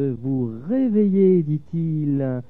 [0.00, 2.42] vous réveiller, dit-il.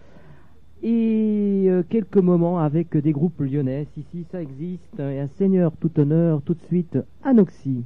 [0.83, 3.87] Et euh, quelques moments avec des groupes lyonnais.
[3.95, 5.01] Si, ça existe.
[5.01, 7.85] Et un seigneur tout honneur, tout de suite, Anoxie.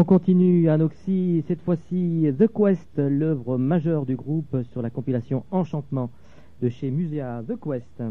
[0.00, 6.10] On continue Anoxy, cette fois-ci The Quest, l'œuvre majeure du groupe sur la compilation Enchantement
[6.62, 8.02] de chez Musea The Quest.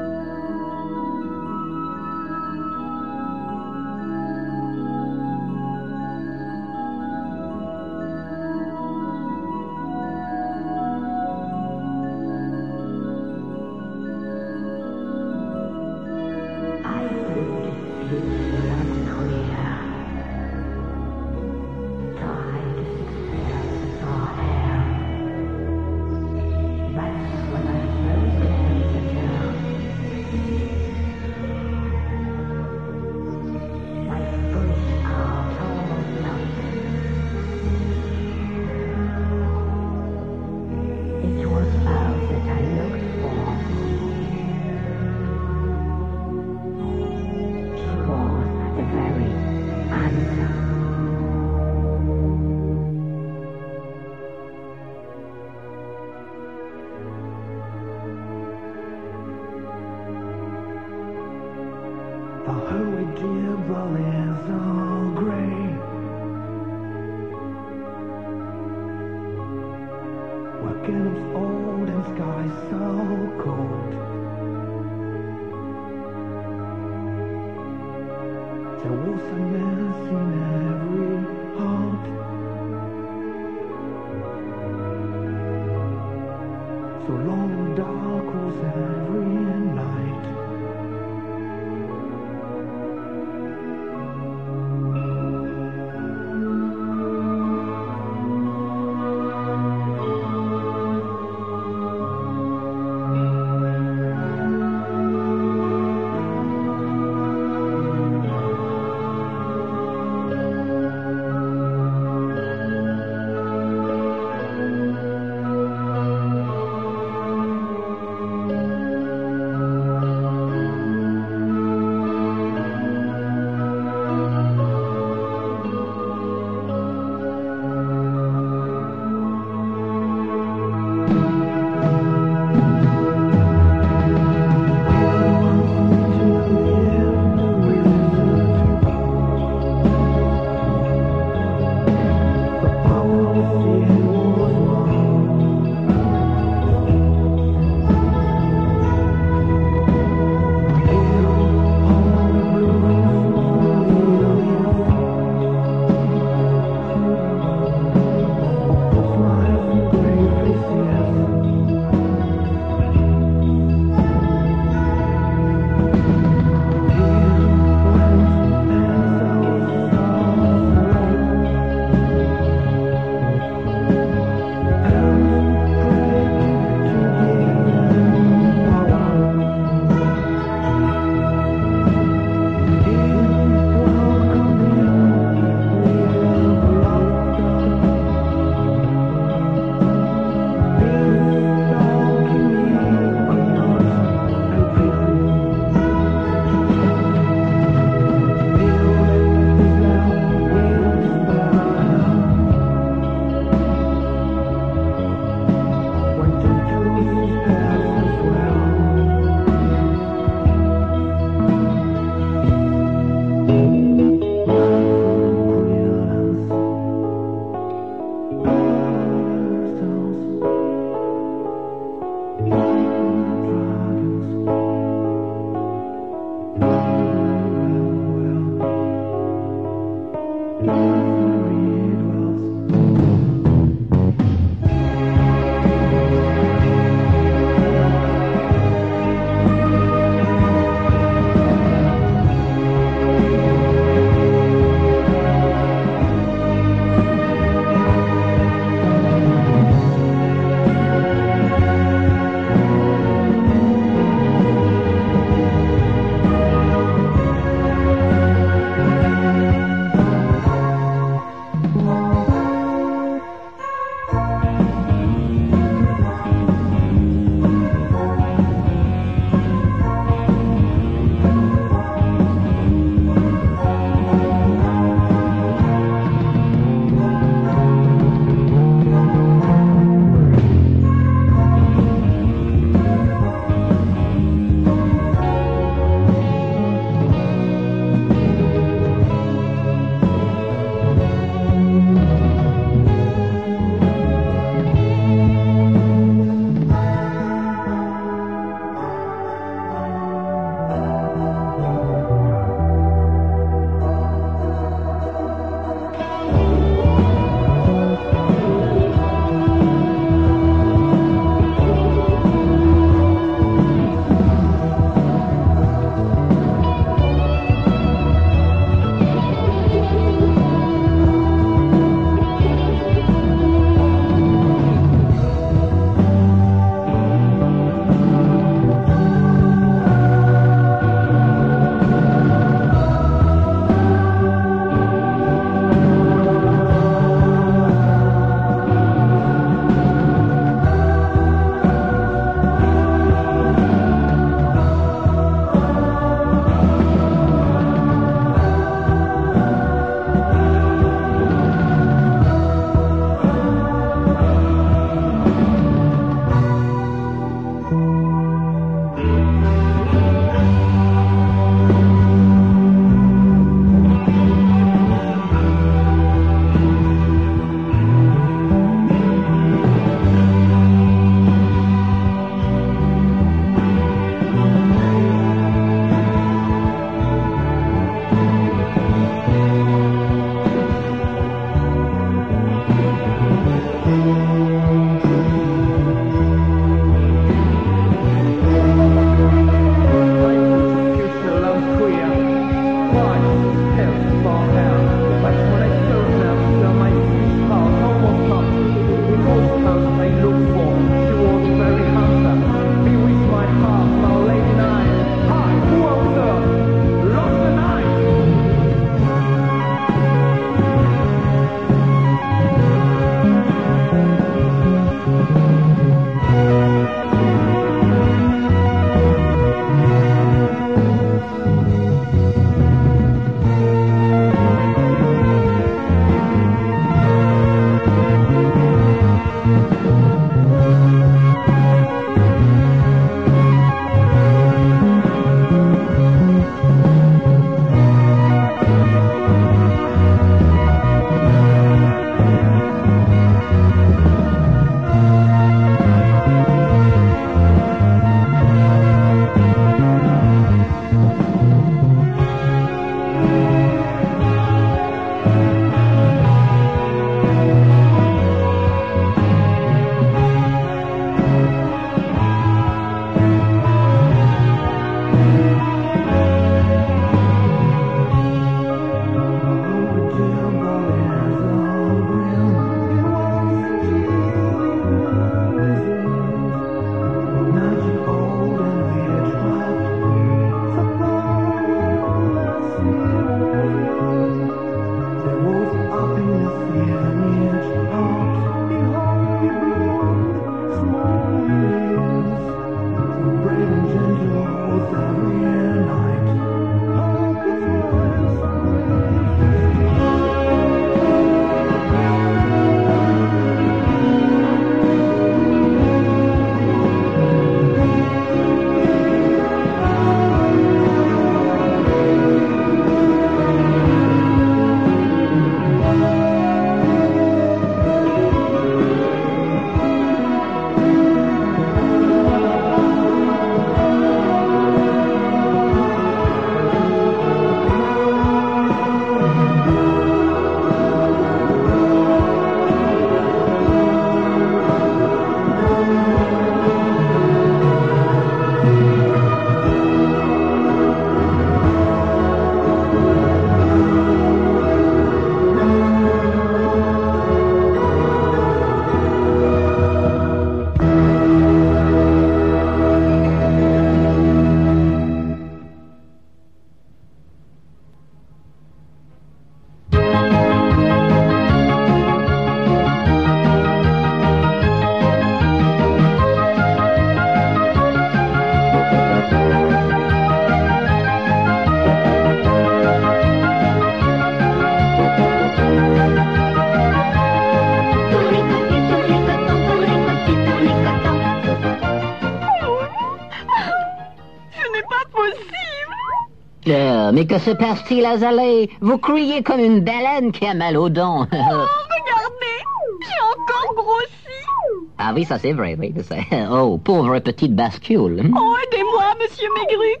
[587.20, 591.26] Mais que se passe-t-il, Azalée Vous criez comme une baleine qui a mal aux dents.
[591.30, 592.56] Regardez,
[593.02, 594.88] j'ai encore grossi.
[594.98, 595.92] ah oui, ça c'est vrai, oui.
[596.02, 598.22] c'est- Oh, pauvre petite bascule.
[598.34, 600.00] Oh, aidez-moi, monsieur Maigrux.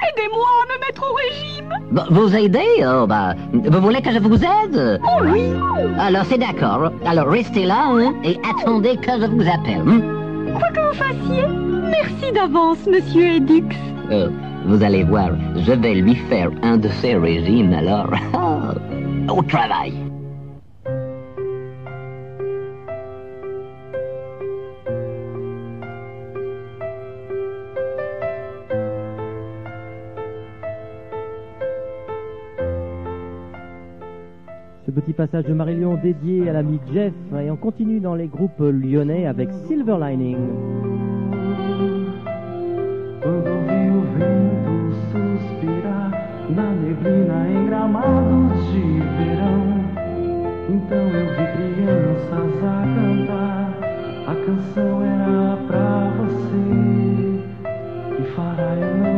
[0.00, 1.74] Aidez-moi à me mettre au régime.
[1.90, 5.00] Bon, vous aider Oh, bah, vous voulez que je vous aide?
[5.04, 5.42] Oh oui.
[5.98, 6.92] Alors, c'est d'accord.
[7.04, 9.82] Alors, restez là, hein, et attendez que je vous appelle.
[9.88, 10.00] hein.
[10.56, 11.44] Quoi que vous fassiez,
[11.90, 13.64] merci d'avance, monsieur Edux.
[14.12, 14.30] Euh,
[14.64, 18.10] vous allez voir, je vais lui faire un de ces régimes, alors.
[19.28, 19.94] Au travail.
[34.86, 38.58] Ce petit passage de Marillion dédié à l'ami Jeff et on continue dans les groupes
[38.58, 40.89] lyonnais avec Silver Lining.
[47.00, 49.80] Neblina em gramados de verão,
[50.68, 53.72] então eu vi crianças a cantar.
[54.26, 56.62] A canção era pra você,
[58.16, 59.09] que fará eu não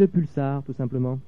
[0.00, 1.20] de pulsar, tout simplement.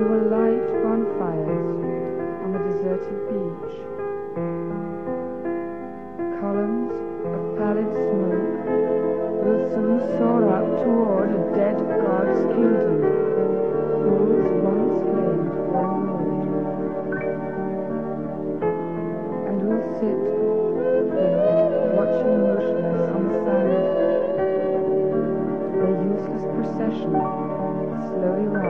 [0.00, 1.76] We will light bonfires
[2.40, 3.76] on the deserted beach.
[6.40, 6.96] Columns
[7.28, 8.64] of pallid smoke
[9.44, 12.96] will soon soar up toward a dead god's kingdom.
[14.00, 16.08] Fools once claimed one
[19.52, 20.20] And we'll sit
[21.12, 23.84] there watching motionless on the sand.
[25.76, 27.12] A useless procession
[28.08, 28.69] slowly rises.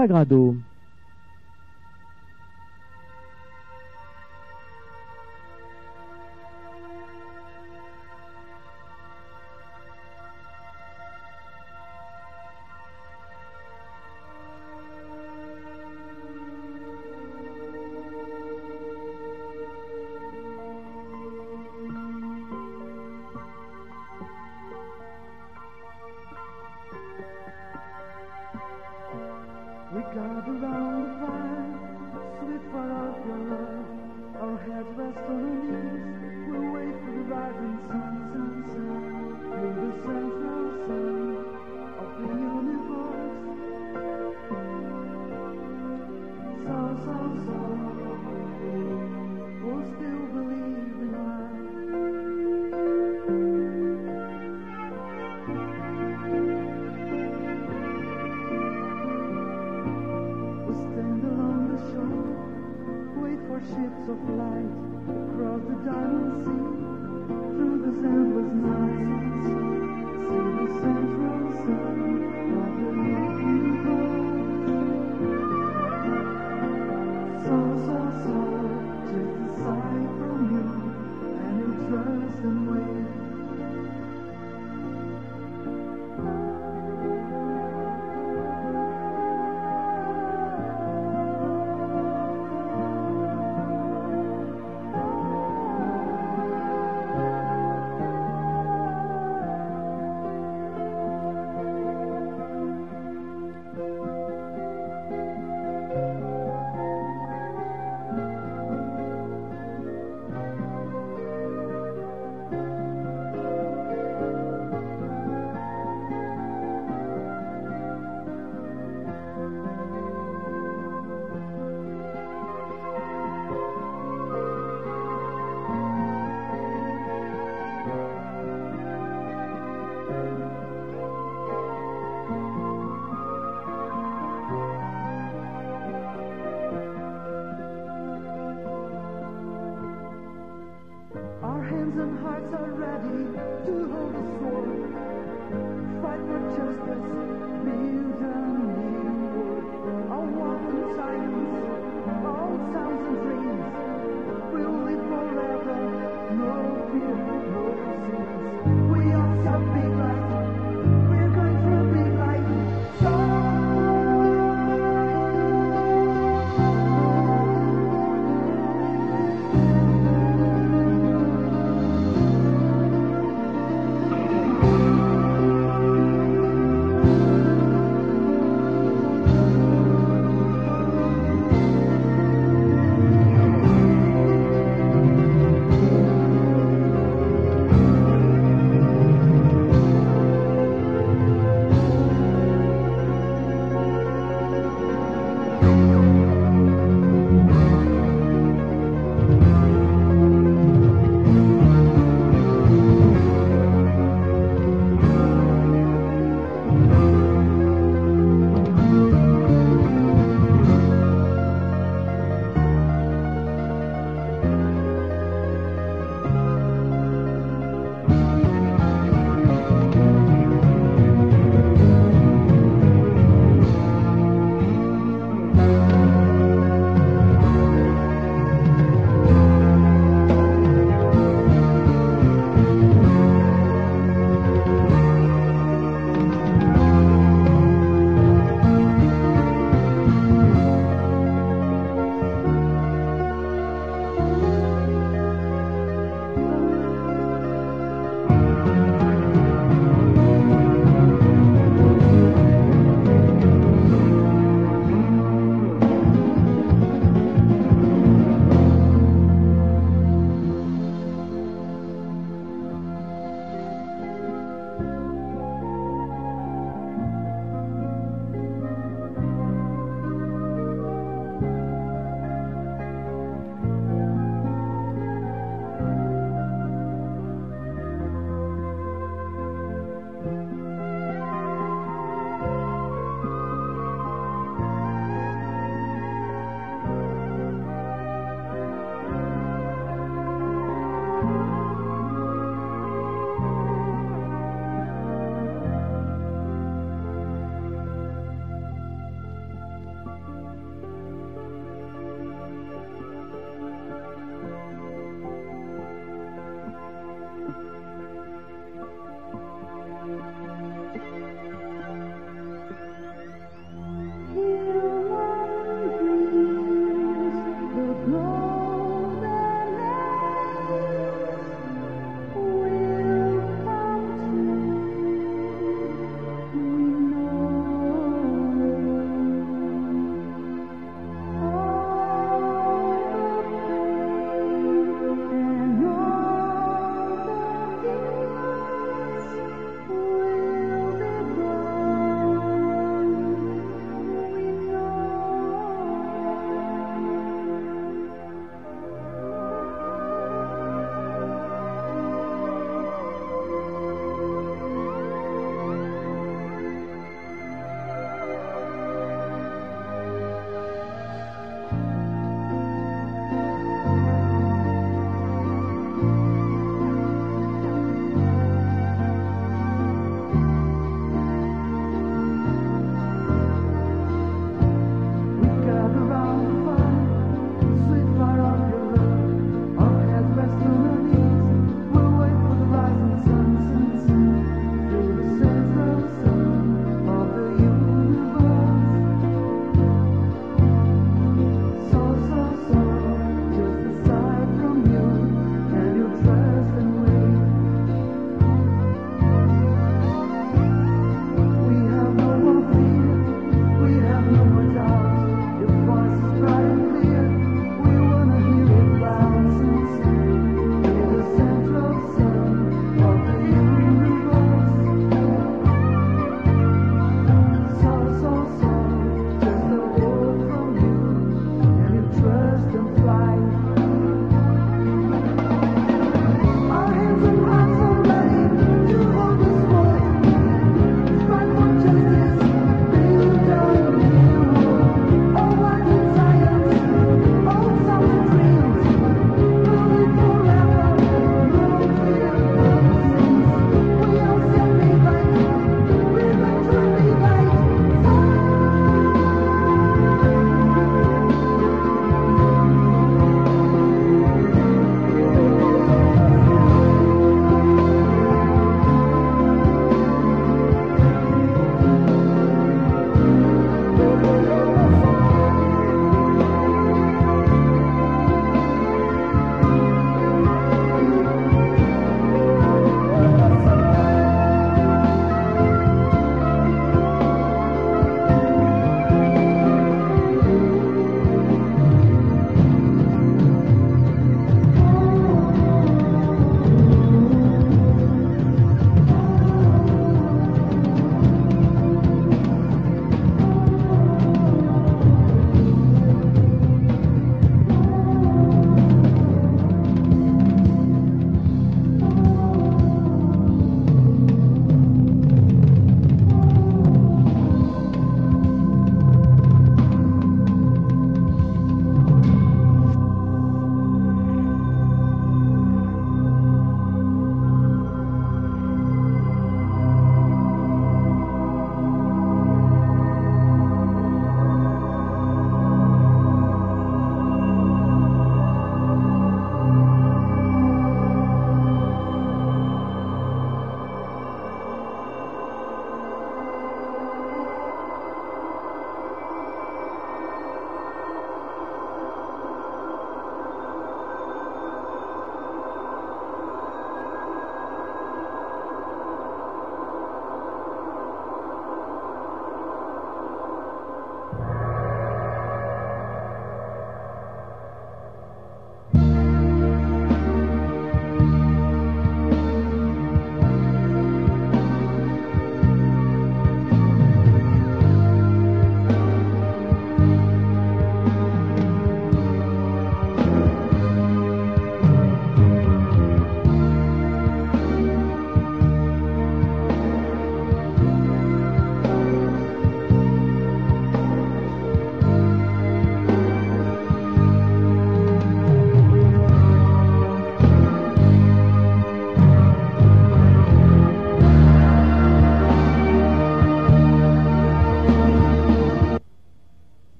[0.00, 0.56] Sagrado.